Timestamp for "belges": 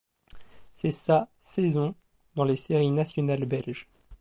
3.45-3.87